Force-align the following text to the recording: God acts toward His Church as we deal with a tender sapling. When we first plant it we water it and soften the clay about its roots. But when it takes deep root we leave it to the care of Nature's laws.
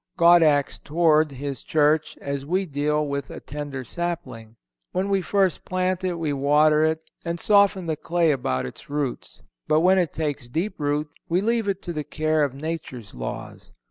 God 0.17 0.41
acts 0.41 0.79
toward 0.79 1.29
His 1.31 1.61
Church 1.61 2.17
as 2.21 2.43
we 2.43 2.65
deal 2.65 3.05
with 3.07 3.29
a 3.29 3.39
tender 3.39 3.83
sapling. 3.83 4.55
When 4.93 5.09
we 5.09 5.21
first 5.21 5.63
plant 5.63 6.03
it 6.03 6.15
we 6.15 6.33
water 6.33 6.83
it 6.83 7.07
and 7.23 7.39
soften 7.39 7.85
the 7.85 7.95
clay 7.95 8.31
about 8.31 8.65
its 8.65 8.89
roots. 8.89 9.43
But 9.67 9.81
when 9.81 9.99
it 9.99 10.11
takes 10.11 10.49
deep 10.49 10.79
root 10.79 11.07
we 11.29 11.39
leave 11.39 11.67
it 11.67 11.83
to 11.83 11.93
the 11.93 12.03
care 12.03 12.43
of 12.43 12.55
Nature's 12.55 13.13
laws. 13.13 13.71